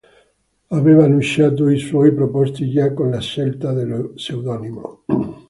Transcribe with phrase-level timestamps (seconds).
[0.69, 5.03] Aveva annunciato i suoi propositi già con la scelta dello pseudonimo.